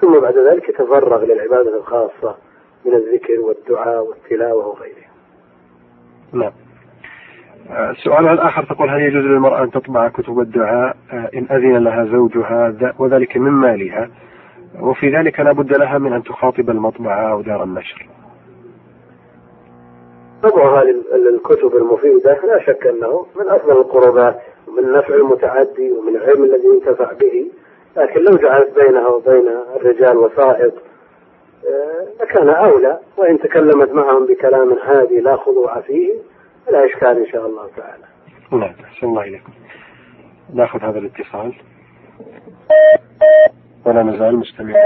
ثم 0.00 0.18
بعد 0.18 0.38
ذلك 0.38 0.68
يتفرغ 0.68 1.24
للعبادة 1.24 1.76
الخاصة 1.76 2.36
من 2.84 2.94
الذكر 2.94 3.40
والدعاء 3.40 4.02
والتلاوة 4.02 4.66
وغيرها. 4.66 5.10
نعم. 6.32 6.52
السؤال 7.70 8.28
الآخر 8.28 8.64
تقول 8.64 8.90
هل 8.90 9.00
يجوز 9.02 9.24
للمرأة 9.24 9.62
أن 9.62 9.70
تطبع 9.70 10.08
كتب 10.08 10.40
الدعاء 10.40 10.96
آه، 11.12 11.30
إن 11.34 11.46
أذن 11.50 11.76
لها 11.76 12.04
زوجها 12.04 12.74
وذلك 12.98 13.36
من 13.36 13.50
مالها 13.50 14.10
وفي 14.80 15.10
ذلك 15.10 15.40
لا 15.40 15.52
بد 15.52 15.76
لها 15.78 15.98
من 15.98 16.12
أن 16.12 16.22
تخاطب 16.22 16.70
المطبعة 16.70 17.32
أو 17.32 17.40
دار 17.42 17.62
النشر. 17.64 18.06
طبعها 20.42 20.84
لل- 20.84 21.04
للكتب 21.32 21.76
المفيدة 21.76 22.38
لا 22.44 22.60
شك 22.66 22.86
أنه 22.86 23.26
من 23.36 23.48
أفضل 23.48 23.72
القربات 23.72 24.40
ومن 24.68 24.78
النفع 24.84 25.14
المتعدي 25.14 25.92
ومن 25.92 26.16
العلم 26.16 26.44
الذي 26.44 26.66
ينتفع 26.74 27.12
به. 27.12 27.46
لكن 27.96 28.20
لو 28.20 28.36
جعلت 28.36 28.74
بينها 28.80 29.08
وبين 29.08 29.48
الرجال 29.76 30.16
وسائط 30.16 30.72
آه، 31.66 32.22
لكان 32.24 32.48
أولى 32.48 32.98
وإن 33.16 33.38
تكلمت 33.38 33.92
معهم 33.92 34.26
بكلام 34.26 34.72
هادي 34.84 35.20
لا 35.20 35.36
خضوع 35.36 35.80
فيه. 35.80 36.12
فلا 36.66 36.86
إشكال 36.86 37.26
إن 37.26 37.32
شاء 37.32 37.46
الله 37.46 37.70
تعالى. 37.76 38.04
نعم 38.52 38.74
أحسن 38.84 39.06
الله 39.06 39.22
إليكم. 39.22 39.52
نأخذ 40.54 40.80
هذا 40.80 40.98
الاتصال. 40.98 41.54
ولا 43.84 44.02
نزال 44.02 44.36
مستمعين 44.36 44.76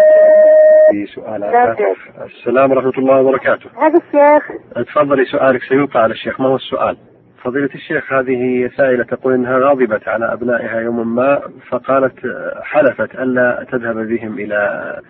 في 0.90 1.06
سؤال 1.06 1.44
آخر. 1.44 1.96
السلام 2.24 2.70
ورحمة 2.70 2.98
الله 2.98 3.20
وبركاته. 3.20 3.70
هذا 3.76 3.98
الشيخ. 3.98 4.52
تفضلي 4.86 5.24
سؤالك 5.24 5.62
سيوقع 5.62 6.00
على 6.00 6.12
الشيخ. 6.12 6.40
ما 6.40 6.48
هو 6.48 6.56
السؤال؟ 6.56 6.96
فضيلة 7.42 7.74
الشيخ 7.74 8.12
هذه 8.12 8.70
سائلة 8.76 9.04
تقول 9.04 9.34
إنها 9.34 9.58
غضبت 9.58 10.08
على 10.08 10.32
أبنائها 10.32 10.80
يوما 10.80 11.04
ما 11.04 11.42
فقالت 11.68 12.18
حلفت 12.62 13.14
الا 13.14 13.66
تذهب 13.72 13.96
بهم 13.96 14.38
إلى 14.38 15.00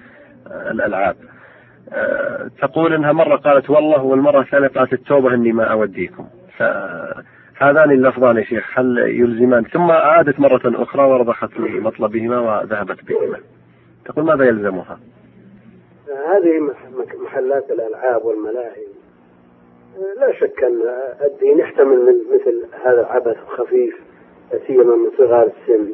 الألعاب. 0.46 1.16
تقول 2.60 2.94
إنها 2.94 3.12
مرة 3.12 3.36
قالت 3.36 3.70
والله 3.70 4.02
والمرة 4.02 4.40
الثانية 4.40 4.68
قالت 4.68 4.92
التوبة 4.92 5.34
إني 5.34 5.52
ما 5.52 5.64
أوديكم. 5.64 6.26
فهذان 6.60 7.90
اللفظان 7.90 8.36
يا 8.36 8.42
شيخ 8.44 8.78
هل 8.78 8.98
يلزمان 8.98 9.64
ثم 9.64 9.90
عادت 9.90 10.40
مرة 10.40 10.60
أخرى 10.82 11.02
ورضخت 11.04 11.56
لمطلبهما 11.60 12.38
وذهبت 12.40 13.04
بهما. 13.04 13.38
تقول 14.04 14.24
ماذا 14.24 14.44
يلزمها؟ 14.44 14.98
هذه 16.26 16.58
مح- 16.60 17.14
محلات 17.24 17.70
الألعاب 17.70 18.24
والملاهي 18.24 18.82
لا 20.20 20.32
شك 20.32 20.64
أن 20.64 20.80
الدين 21.24 21.58
يحتمل 21.58 21.96
من 21.98 22.14
مثل 22.34 22.66
هذا 22.84 23.00
العبث 23.00 23.36
الخفيف 23.42 23.94
لا 24.52 24.58
سيما 24.66 24.94
من 24.96 25.10
صغار 25.18 25.46
السن 25.46 25.92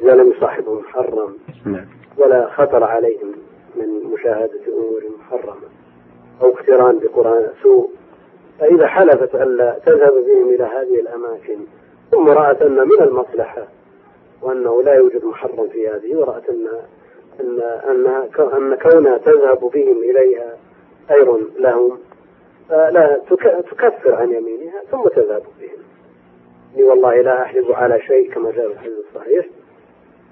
إذا 0.00 0.14
لم 0.14 0.30
يصاحبه 0.30 0.80
محرم 0.80 1.36
نعم. 1.66 1.86
ولا 2.16 2.48
خطر 2.50 2.84
عليهم 2.84 3.32
من 3.76 4.10
مشاهدة 4.14 4.60
أمور 4.68 5.02
محرمة 5.20 5.68
أو 6.42 6.48
اقتران 6.52 6.98
بقرآن 6.98 7.48
سوء 7.62 7.90
فإذا 8.60 8.86
حلفت 8.86 9.34
ألا 9.34 9.78
تذهب 9.86 10.12
بهم 10.12 10.48
إلى 10.48 10.64
هذه 10.64 11.00
الأماكن 11.00 11.58
ثم 12.10 12.28
رأت 12.28 12.62
أن 12.62 12.76
من 12.88 13.00
المصلحة 13.02 13.66
وأنه 14.42 14.82
لا 14.82 14.94
يوجد 14.94 15.24
محرم 15.24 15.68
في 15.68 15.88
هذه 15.88 16.16
ورأت 16.16 16.48
أن 16.48 16.66
أن 17.40 17.60
أن 17.90 18.06
أن 18.40 18.74
كونها 18.74 19.18
تذهب 19.18 19.58
بهم 19.74 19.96
إليها 20.02 20.56
خير 21.08 21.36
لهم 21.58 21.98
لا 22.70 23.20
تك- 23.30 23.64
تكفر 23.70 24.14
عن 24.14 24.30
يمينها 24.32 24.82
ثم 24.90 25.02
تذهب 25.08 25.42
بهم. 25.60 25.78
إني 26.74 26.82
والله 26.84 27.20
لا 27.20 27.42
أحلف 27.42 27.70
على 27.70 28.00
شيء 28.00 28.30
كما 28.32 28.50
جاء 28.50 28.66
في 28.68 28.72
الحديث 28.72 28.98
الصحيح 29.08 29.46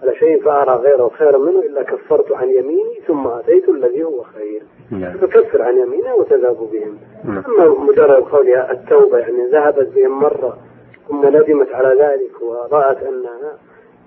على 0.02 0.16
شيء 0.16 0.42
فأرى 0.42 0.72
غيره 0.82 1.08
خيرا 1.08 1.38
منه 1.38 1.60
إلا 1.60 1.82
كفرت 1.82 2.32
عن 2.32 2.50
يميني 2.50 3.00
ثم 3.06 3.26
أتيت 3.26 3.65
هو 4.04 4.22
خير 4.22 4.62
نعم. 4.90 5.16
تكفر 5.16 5.62
عن 5.62 5.78
يمينها 5.78 6.14
وتذهب 6.14 6.56
بهم 6.72 6.98
نعم. 7.24 7.42
أما 7.46 7.84
مجرد 7.84 8.22
قولها 8.22 8.72
التوبة 8.72 9.18
يعني 9.18 9.46
ذهبت 9.52 9.88
بهم 9.88 10.20
مرة 10.20 10.58
ثم 11.08 11.26
ندمت 11.26 11.72
على 11.72 11.88
ذلك 11.88 12.42
ورأت 12.42 13.02
أنها 13.02 13.58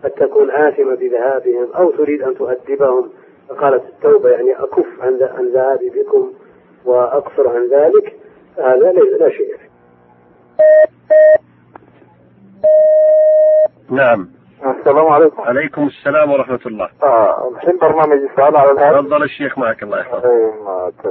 قد 0.04 0.12
تكون 0.12 0.52
آثمة 0.52 0.96
بذهابهم 0.96 1.68
أو 1.76 1.92
تريد 1.92 2.22
أن 2.22 2.36
تؤدبهم 2.36 3.10
فقالت 3.50 3.84
التوبة 3.90 4.30
يعني 4.30 4.54
أكف 4.54 4.86
عن 5.02 5.20
عن 5.22 5.48
ذهابي 5.48 5.90
بكم 5.90 6.34
وأقصر 6.86 7.50
عن 7.50 7.70
ذلك 7.70 8.16
هذا 8.58 8.92
ليس 8.92 9.22
لا 9.22 9.30
شيء 9.30 9.56
فيه. 9.58 9.70
نعم. 13.90 14.39
السلام 14.66 15.08
عليكم. 15.08 15.42
عليكم 15.42 15.88
السلام 15.88 16.32
ورحمة 16.32 16.60
الله. 16.66 16.90
آه 17.04 17.50
الحين 17.50 17.78
برنامج 17.78 18.12
السؤال 18.12 18.58
على 18.58 18.72
الهاتف. 18.72 19.00
تفضل 19.00 19.24
الشيخ 19.24 19.58
معك 19.58 19.84
الله 19.84 20.00
يحفظك. 20.00 20.26
إيه، 20.26 20.52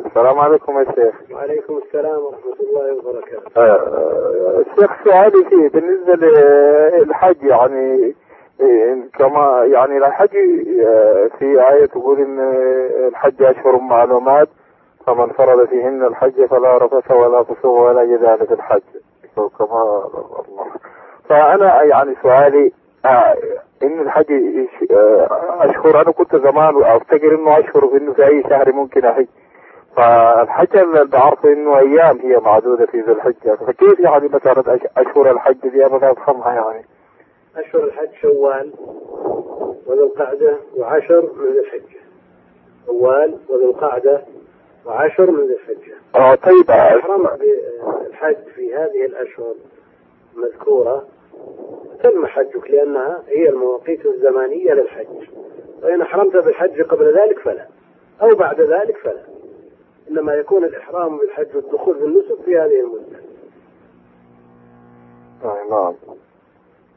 السلام 0.06 0.38
عليكم 0.38 0.78
يا 0.78 0.84
شيخ. 0.84 1.14
وعليكم 1.32 1.80
السلام 1.86 2.20
ورحمة 2.20 2.56
الله 2.60 2.96
وبركاته. 2.96 3.60
آه، 3.60 4.60
الشيخ 4.60 4.90
سؤالي 5.04 5.48
فيه 5.50 5.68
بالنسبة 5.68 6.14
للحج 6.14 7.42
يعني 7.42 8.14
إيه، 8.60 9.08
كما 9.18 9.64
يعني 9.64 9.98
الحج 9.98 10.36
آه، 10.86 11.30
في 11.38 11.72
آية 11.72 11.86
تقول 11.86 12.18
إن 12.18 12.40
الحج 13.08 13.42
أشهر 13.42 13.78
معلومات 13.80 14.48
فمن 15.06 15.26
فرض 15.26 15.66
فيهن 15.66 16.04
الحج 16.06 16.44
فلا 16.44 16.78
رفث 16.78 17.10
ولا 17.10 17.42
فسوق 17.42 17.80
ولا 17.80 18.04
جدال 18.04 18.46
في 18.46 18.54
الحج. 18.54 18.82
كما 19.58 19.82
الله. 20.48 20.66
فأنا 21.28 21.82
يعني 21.82 22.14
سؤالي 22.22 22.72
آه 23.04 23.36
ان 23.82 24.00
الحج 24.00 24.32
آه 24.90 25.70
أشهر. 25.70 26.00
أنا 26.02 26.10
كنت 26.12 26.36
زمان 26.36 26.82
أفتكر 26.82 27.34
إنه 27.34 27.58
أشهر 27.58 27.96
إنه 27.96 28.12
في 28.12 28.26
أي 28.26 28.42
شهر 28.42 28.72
ممكن 28.72 29.04
احج 29.04 29.26
فالحج 29.96 30.76
اللي 30.76 31.04
بعرفه 31.04 31.52
إنه 31.52 31.78
أيام 31.78 32.18
هي 32.18 32.36
معدودة 32.36 32.86
في 32.86 33.00
ذي 33.00 33.12
الحجة. 33.12 33.54
فكيف 33.66 34.00
يعني 34.00 34.28
مثلا 34.28 34.78
أشهر 34.96 35.30
الحج 35.30 35.68
دي؟ 35.68 35.86
أبغى 35.86 36.10
أفهمها 36.10 36.52
يعني. 36.54 36.84
أشهر 37.56 37.84
الحج 37.84 38.08
شوال 38.22 38.72
وذو 39.86 40.04
القعدة 40.06 40.56
وعشر 40.76 41.22
من 41.36 41.52
ذي 41.52 41.58
الحجة. 41.60 42.00
شوال 42.86 43.38
وذو 43.48 43.70
القعدة 43.70 44.22
وعشر 44.86 45.30
من 45.30 45.46
ذي 45.46 45.54
الحجة. 45.54 45.94
آه 46.16 46.34
طيب. 46.34 46.66
بالحج 46.66 48.36
في 48.54 48.74
هذه 48.74 49.04
الأشهر 49.04 49.54
المذكورة 50.36 51.04
تم 52.02 52.26
حجك 52.26 52.70
لأنها 52.70 53.22
هي 53.28 53.48
المواقيت 53.48 54.06
الزمانية 54.06 54.72
للحج. 54.72 55.06
وإن 55.82 56.00
أحرمت 56.02 56.36
بالحج 56.36 56.82
قبل 56.82 57.18
ذلك 57.18 57.38
فلا 57.38 57.66
أو 58.22 58.28
بعد 58.36 58.60
ذلك 58.60 58.96
فلا. 58.96 59.22
إنما 60.10 60.34
يكون 60.34 60.64
الإحرام 60.64 61.18
بالحج 61.18 61.46
والدخول 61.56 61.98
في 61.98 62.04
النسك 62.04 62.42
في 62.44 62.58
هذه 62.58 62.80
المدة. 62.80 63.18
آه 65.44 65.56
نعم. 65.70 65.94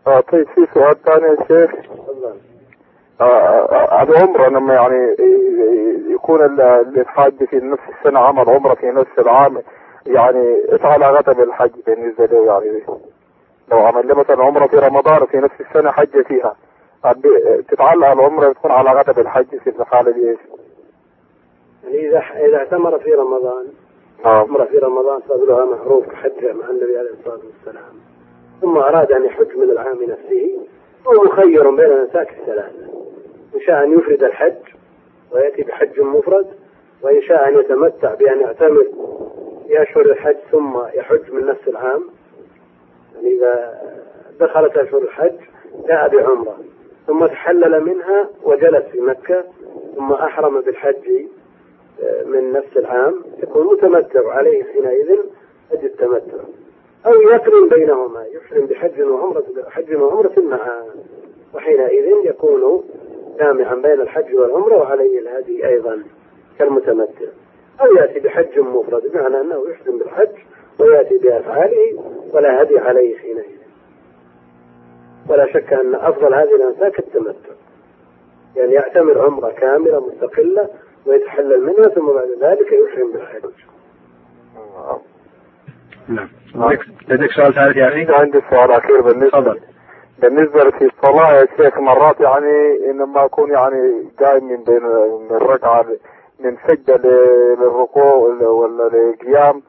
آه 0.07 0.19
طيب 0.19 0.47
في 0.47 0.67
سؤال 0.73 0.95
ثاني 1.03 1.25
يا 1.25 1.35
شيخ؟ 1.47 1.71
تفضل. 1.81 2.33
آه، 3.21 3.25
آه، 3.25 4.03
العمرة 4.03 4.47
لما 4.49 4.73
يعني 4.73 5.15
يكون 6.13 6.45
ال- 6.45 6.61
الحاج 6.99 7.43
في 7.43 7.55
نفس 7.55 7.81
السنة 7.99 8.19
عمل 8.19 8.49
عمرة 8.49 8.73
في 8.73 8.85
نفس 8.91 9.19
العام 9.19 9.61
يعني 10.07 10.55
إيش 10.73 10.81
علاقتها 10.81 11.33
بالحج 11.33 11.71
بالنسبة 11.87 12.25
له 12.25 12.45
يعني 12.63 12.83
لو 13.71 13.79
عمل 13.79 14.07
له 14.07 14.15
مثلا 14.15 14.43
عمرة 14.43 14.67
في 14.67 14.75
رمضان 14.75 15.25
في 15.25 15.37
نفس 15.37 15.55
السنة 15.61 15.91
حج 15.91 16.21
فيها. 16.27 16.55
تتعلق 17.69 18.07
العمرة 18.07 18.53
تكون 18.53 18.71
علاقتها 18.71 19.11
بالحج 19.11 19.57
في 19.63 19.69
الحالة 19.69 20.11
دي 20.11 20.29
إيش؟ 20.29 20.39
يعني 21.83 22.07
إذا 22.09 22.19
إذا 22.47 22.57
اعتمر 22.57 22.99
في 22.99 23.11
رمضان 23.13 23.67
نعم 24.25 24.35
عمرة 24.35 24.63
في 24.65 24.77
رمضان 24.77 25.21
فضلها 25.21 25.65
معروف 25.65 26.05
كحجه 26.07 26.53
مع 26.53 26.69
النبي 26.69 26.97
عليه 26.97 27.09
الصلاة 27.19 27.39
والسلام. 27.45 27.93
ثم 28.61 28.77
أراد 28.77 29.11
أن 29.11 29.25
يحج 29.25 29.57
من 29.57 29.69
العام 29.69 30.03
نفسه 30.03 30.59
هو 31.07 31.23
مخير 31.23 31.69
بين 31.69 31.85
الانساك 31.85 32.29
الثلاثة. 32.39 32.87
إن 33.55 33.61
شاء 33.61 33.83
أن 33.83 33.99
يفرد 33.99 34.23
الحج 34.23 34.55
ويأتي 35.31 35.61
بحج 35.63 35.99
مفرد 35.99 36.47
وإن 37.01 37.21
شاء 37.21 37.47
أن 37.47 37.59
يتمتع 37.59 38.13
بأن 38.13 38.39
يعتمر 38.41 38.85
في 39.67 39.81
اشهر 39.81 40.05
الحج 40.05 40.37
ثم 40.51 40.77
يحج 40.93 41.31
من 41.31 41.45
نفس 41.45 41.67
العام. 41.67 42.09
يعني 43.15 43.37
إذا 43.37 43.81
دخلت 44.39 44.77
اشهر 44.77 45.01
الحج 45.01 45.35
جاء 45.87 46.09
بعمرة 46.09 46.57
ثم 47.07 47.25
تحلل 47.25 47.85
منها 47.85 48.29
وجلس 48.43 48.83
في 48.91 49.01
مكة 49.01 49.43
ثم 49.95 50.11
أحرم 50.11 50.61
بالحج 50.61 51.25
من 52.25 52.53
نفس 52.53 52.77
العام 52.77 53.15
يكون 53.43 53.65
متمتع 53.73 54.31
عليه 54.31 54.63
حينئذ 54.63 55.17
حج 55.71 55.85
التمتع. 55.85 56.43
أو 57.05 57.21
يقرن 57.21 57.69
بينهما 57.69 58.25
يحرم 58.25 58.65
بحج 58.65 59.01
وعمرة 59.01 59.43
حج 59.69 59.95
وعمرة 59.95 60.33
معا. 60.37 60.83
وحينئذ 61.53 62.25
يكون 62.25 62.83
جامعا 63.39 63.75
بين 63.75 64.01
الحج 64.01 64.35
والعمرة 64.35 64.77
وعليه 64.77 65.19
الهدي 65.19 65.67
أيضا 65.67 66.03
كالمتمتع. 66.59 67.25
أو 67.81 67.95
يأتي 67.95 68.19
بحج 68.19 68.59
مفرد 68.59 69.11
بمعنى 69.11 69.41
أنه 69.41 69.63
يحرم 69.69 69.97
بالحج 69.97 70.35
ويأتي 70.81 71.17
بأفعاله 71.17 72.03
ولا 72.33 72.61
هدي 72.61 72.79
عليه 72.79 73.17
حينئذ. 73.17 73.61
ولا 75.29 75.53
شك 75.53 75.73
أن 75.73 75.95
أفضل 75.95 76.33
هذه 76.33 76.55
الأنساك 76.55 76.99
التمتع. 76.99 77.49
يعني 78.55 78.73
يعتمر 78.73 79.21
عمرة 79.25 79.49
كاملة 79.49 80.07
مستقلة 80.07 80.69
ويتحلل 81.05 81.63
منها 81.65 81.89
ثم 81.89 82.05
بعد 82.05 82.27
ذلك 82.41 82.67
يحرم 82.71 83.11
بالحج 83.13 83.51
نعم. 86.07 86.29
لديك- 87.09 87.31
سؤال 87.31 87.53
ثالث 87.53 87.77
يا 87.77 87.87
أخي؟ 87.87 88.05
عندي 88.13 88.41
سؤال 88.49 88.71
أخير 88.71 89.01
بالنسبة 89.01 89.29
تفضل. 89.41 89.59
بالنسبة 90.21 90.69
في 90.69 90.85
الصلاة 90.85 91.33
يا 91.33 91.47
شيخ 91.57 91.79
مرات 91.79 92.19
يعني 92.19 92.77
لما 92.93 93.25
أكون 93.25 93.51
يعني 93.51 94.05
جاي 94.19 94.39
من 94.39 94.63
بين 94.63 94.83
من 95.29 95.35
الركعة 95.35 95.85
من 96.39 96.57
سجدة 96.67 96.95
للركوع 97.59 98.13
ولا 98.15 98.47
ولا 98.47 98.83
للقيام. 98.89 99.61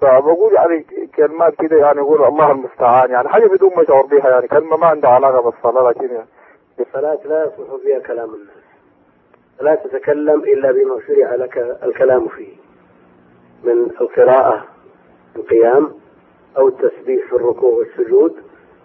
فبقول 0.00 0.54
يعني 0.54 0.86
كلمات 1.16 1.54
كده 1.54 1.76
يعني 1.76 1.98
يقول 1.98 2.24
الله 2.24 2.50
المستعان 2.52 3.10
يعني 3.10 3.28
حاجة 3.28 3.46
بدون 3.46 3.70
ما 3.76 3.82
أشعر 3.82 4.02
بها 4.02 4.30
يعني 4.30 4.48
كلمة 4.48 4.76
ما 4.76 4.86
عندها 4.86 5.10
علاقة 5.10 5.50
بالصلاة 5.50 5.90
لكن 5.90 6.10
يعني 6.14 6.26
الصلاة 6.80 7.18
لا 7.24 7.44
يصلح 7.44 7.82
فيها 7.82 7.98
كلام 7.98 8.34
الناس. 8.34 8.68
لا 9.60 9.74
تتكلم 9.74 10.40
إلا 10.40 10.72
بما 10.72 11.00
شرع 11.06 11.34
لك 11.34 11.78
الكلام 11.82 12.28
فيه. 12.28 12.56
من 13.64 13.90
القراءة 14.00 14.64
في 15.34 15.40
القيام 15.40 15.92
أو 16.58 16.68
التسبيح 16.68 17.26
في 17.28 17.36
الركوع 17.36 17.72
والسجود 17.72 18.36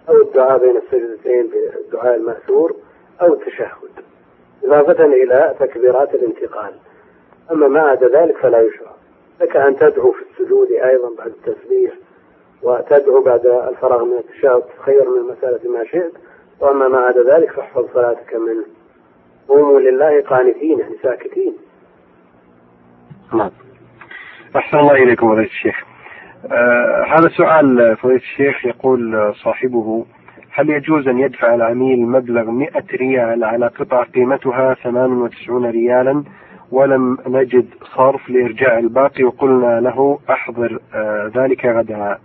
أو 0.09 0.21
الدعاء 0.21 0.59
بين 0.59 0.77
السجدتين 0.77 1.47
بالدعاء 1.47 2.15
المأثور 2.15 2.75
أو 3.21 3.33
التشهد. 3.33 3.91
إضافة 4.63 5.05
إلى 5.05 5.55
تكبيرات 5.59 6.15
الانتقال. 6.15 6.73
أما 7.51 7.67
ما 7.67 7.81
عدا 7.81 8.07
ذلك 8.07 8.37
فلا 8.37 8.61
يشرع. 8.61 8.91
لك 9.43 9.55
أن 9.55 9.75
تدعو 9.75 10.11
في 10.11 10.21
السجود 10.31 10.67
أيضا 10.71 11.15
بعد 11.17 11.27
التسبيح 11.27 11.93
وتدعو 12.63 13.23
بعد 13.23 13.45
الفراغ 13.45 14.05
من 14.05 14.17
التشهد 14.17 14.61
تخير 14.77 15.09
من 15.09 15.17
المسألة 15.17 15.71
ما 15.71 15.83
شئت. 15.83 16.13
وأما 16.59 16.87
ما 16.87 16.97
عدا 16.97 17.35
ذلك 17.35 17.51
فاحفظ 17.51 17.85
صلاتك 17.93 18.35
منه. 18.35 18.65
قوموا 19.47 19.79
لله 19.79 20.21
قانتين 20.21 20.79
يعني 20.79 20.95
ساكتين. 21.03 21.53
نعم. 23.33 23.51
أحسن 24.55 24.77
الله 24.77 24.93
إليكم 24.93 25.27
فضيلة 25.27 25.47
الشيخ. 25.47 25.83
آه 26.51 27.03
هذا 27.03 27.29
سؤال 27.29 27.97
فضيلة 27.97 28.19
الشيخ. 28.19 28.65
يقول 28.65 29.33
صاحبه 29.43 30.05
هل 30.51 30.69
يجوز 30.69 31.07
أن 31.07 31.19
يدفع 31.19 31.55
العميل 31.55 31.99
مبلغ 31.99 32.51
100 32.51 32.69
ريال 32.93 33.43
على 33.43 33.67
قطعة 33.67 34.03
قيمتها 34.03 34.73
98 34.73 35.65
ريالا؟ 35.65 36.23
ولم 36.71 37.17
نجد 37.27 37.65
صرف 37.95 38.29
لإرجاع 38.29 38.79
الباقي 38.79 39.23
وقلنا 39.23 39.79
له 39.81 40.19
أحضر 40.29 40.79
آه 40.95 41.31
ذلك 41.35 41.65
غدا. 41.65 42.19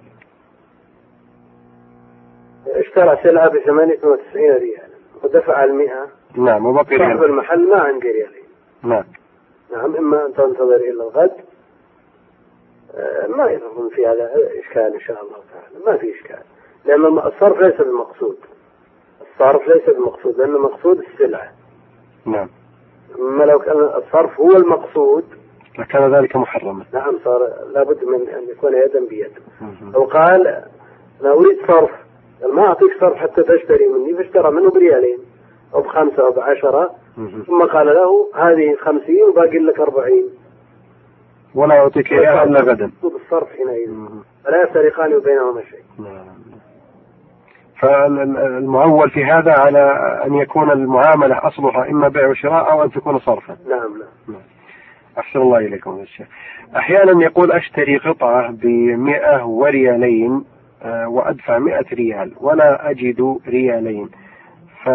اشترى 2.67 3.19
سلعة 3.23 3.49
ب 3.49 3.59
98 3.59 4.45
ريال 4.45 4.91
ودفع 5.25 5.65
المئة. 5.65 6.07
نعم 6.37 6.67
وبقي 6.67 6.99
صاحب 6.99 7.01
ريال 7.01 7.25
المحل 7.25 7.71
ما 7.71 7.81
عندي 7.81 8.09
ريالين 8.11 8.45
نعم. 8.83 9.05
نعم 9.73 9.97
إما 9.97 10.27
أن 10.27 10.33
تنتظر 10.35 10.77
إلى 10.77 10.91
الغد. 10.91 11.33
آه، 12.95 13.27
ما 13.27 13.51
يظن 13.51 13.89
في 13.95 14.07
هذا 14.07 14.31
إشكال 14.61 14.95
إن 14.95 15.01
شاء 15.01 15.23
الله 15.23 15.39
تعالى. 15.53 15.87
ما 15.87 15.97
في 15.97 16.15
إشكال. 16.15 16.43
لأن 16.85 17.19
الصرف 17.19 17.61
ليس 17.61 17.77
بالمقصود 17.77 18.37
الصرف 19.21 19.69
ليس 19.69 19.85
بالمقصود 19.87 20.39
لأن 20.39 20.55
المقصود 20.55 20.99
السلعة. 20.99 21.53
نعم. 22.27 22.49
أما 23.19 23.45
لو 23.45 23.59
كان 23.59 23.77
الصرف 23.77 24.41
هو 24.41 24.57
المقصود. 24.57 25.25
لكان 25.79 26.15
ذلك 26.15 26.37
محرما. 26.37 26.85
نعم 26.93 27.19
صار 27.25 27.49
لابد 27.75 28.05
من 28.05 28.29
أن 28.29 28.49
يكون 28.51 28.75
يدا 28.75 29.07
بيد. 29.11 29.33
لو 29.95 30.03
قال 30.03 30.47
أنا 31.21 31.33
أريد 31.33 31.59
صرف. 31.67 31.91
ما 32.53 32.67
أعطيك 32.67 32.91
صرف 33.01 33.15
حتى 33.15 33.43
تشتري 33.43 33.89
مني 33.89 34.15
فاشترى 34.15 34.51
منه 34.51 34.71
بريالين 34.71 35.19
أو 35.75 35.81
بخمسة 35.81 36.27
أو 36.27 36.33
بعشرة. 36.33 36.95
ثم 37.47 37.63
قال 37.63 37.87
له 37.87 38.29
هذه 38.35 38.77
خمسين 38.81 39.23
وباقي 39.29 39.59
لك 39.59 39.81
أربعين. 39.81 40.29
ولا 41.55 41.79
أعطيك 41.79 42.13
إياها 42.13 42.45
إلا 42.45 42.61
غدا. 42.61 42.91
الصرف 43.05 43.49
حينئذ. 43.49 43.91
فلا 44.45 44.63
يفترقان 44.63 45.19
بينهما 45.19 45.63
شيء. 45.63 45.83
نعم. 45.99 46.48
فالمعول 47.79 49.11
في 49.11 49.25
هذا 49.25 49.53
على 49.53 49.93
أن 50.27 50.35
يكون 50.35 50.71
المعاملة 50.71 51.47
أصلها 51.47 51.91
إما 51.91 52.09
بيع 52.09 52.29
وشراء 52.29 52.71
أو 52.71 52.85
أن 52.85 52.91
تكون 52.91 53.19
صرفا. 53.19 53.57
نعم 53.69 53.99
نعم. 54.29 54.41
أحسن 55.19 55.41
الله 55.41 55.59
إليكم 55.59 55.99
يا 55.99 56.05
شيخ. 56.05 56.27
أحيانا 56.77 57.25
يقول 57.25 57.53
أشتري 57.53 57.97
قطعة 57.97 58.51
بمئة 58.51 59.45
وريالين 59.45 60.45
آه، 60.83 61.09
وأدفع 61.09 61.59
مئة 61.59 61.87
ريال 61.93 62.33
ولا 62.41 62.91
أجد 62.91 63.39
ريالين. 63.49 64.11
ف 64.85 64.89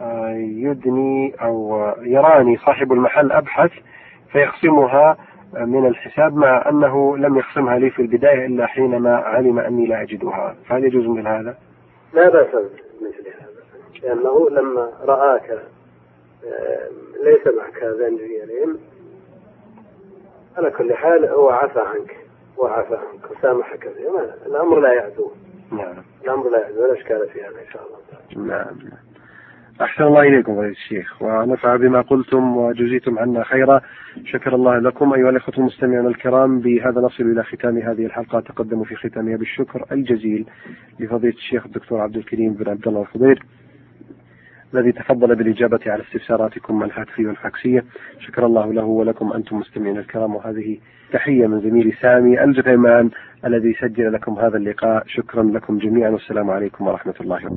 آه، 0.00 0.34
يدني 0.36 1.34
أو 1.42 1.86
يراني 2.02 2.56
صاحب 2.56 2.92
المحل 2.92 3.32
أبحث 3.32 3.70
فيخصمها 4.32 5.16
من 5.54 5.86
الحساب 5.86 6.36
مع 6.36 6.68
أنه 6.68 7.16
لم 7.16 7.38
يخصمها 7.38 7.78
لي 7.78 7.90
في 7.90 8.02
البداية 8.02 8.46
إلا 8.46 8.66
حينما 8.66 9.16
علم 9.16 9.58
أني 9.58 9.86
لا 9.86 10.02
أجدها. 10.02 10.56
فهل 10.68 10.84
يجوز 10.84 11.06
مثل 11.06 11.28
هذا؟ 11.28 11.56
لا 12.12 12.28
بأس 12.28 12.54
مثل 13.00 13.28
هذا 13.28 13.52
لأنه 14.02 14.50
لما 14.50 14.92
رآك 15.04 15.50
آه، 16.44 16.88
ليس 17.24 17.46
معك 17.46 17.82
هذان 17.82 18.14
الريالين 18.14 18.76
على 20.56 20.70
كل 20.70 20.94
حال 20.94 21.26
هو 21.26 21.50
عفى 21.50 21.80
عنك 21.80 22.16
وعفى 22.58 22.94
عنك 22.94 23.30
وسامحك 23.30 23.88
فيه 23.88 24.08
الأمر 24.46 24.80
لا 24.80 24.92
يعدو. 24.92 25.30
نعم. 25.72 26.04
الأمر 26.24 26.50
لا 26.50 26.58
يحدث 26.62 26.78
ولا 26.78 26.92
إشكال 26.92 27.28
في 27.28 27.42
هذا 27.42 27.60
إن 27.60 27.72
شاء 27.72 27.82
الله. 27.82 28.46
نعم. 28.46 28.78
أحسن 29.82 30.04
الله 30.04 30.20
إليكم 30.20 30.54
فضيلة 30.54 30.70
الشيخ. 30.70 31.22
ونفع 31.22 31.76
بما 31.76 32.00
قلتم 32.00 32.56
وجزيتم 32.56 33.18
عنا 33.18 33.44
خيرا. 33.44 33.80
شكر 34.24 34.54
الله 34.54 34.78
لكم 34.78 35.12
أيها 35.12 35.30
الإخوة 35.30 35.54
المستمعون 35.58 36.06
الكرام 36.06 36.60
بهذا 36.60 37.00
نصل 37.00 37.24
إلى 37.24 37.42
ختام 37.42 37.78
هذه 37.78 38.06
الحلقة. 38.06 38.40
تقدم 38.40 38.84
في 38.84 38.96
ختامها 38.96 39.36
بالشكر 39.36 39.84
الجزيل 39.92 40.46
لفضيلة 41.00 41.34
الشيخ 41.34 41.66
الدكتور 41.66 42.00
عبد 42.00 42.16
الكريم 42.16 42.52
بن 42.52 42.70
عبد 42.70 42.88
الله 42.88 43.00
الخضير 43.00 43.42
الذي 44.74 44.92
تفضل 44.92 45.34
بالإجابة 45.34 45.80
على 45.86 46.02
استفساراتكم 46.02 46.82
الهاتفية 46.82 47.26
والفاكسية. 47.26 47.84
شكر 48.18 48.46
الله 48.46 48.72
له 48.72 48.84
ولكم 48.84 49.32
أنتم 49.32 49.56
مستمعين 49.56 49.98
الكرام. 49.98 50.34
وهذه 50.34 50.78
تحية 51.12 51.46
من 51.46 51.60
زميلي 51.60 51.92
سامي 51.92 52.44
الجثيمان 52.44 53.10
الذي 53.44 53.74
سجل 53.80 54.12
لكم 54.12 54.32
هذا 54.32 54.56
اللقاء. 54.56 55.02
شكرا 55.06 55.42
لكم 55.42 55.78
جميعا. 55.78 56.10
والسلام 56.10 56.50
عليكم 56.50 56.86
ورحمة 56.86 57.14
الله 57.20 57.46
وبركاته. 57.46 57.50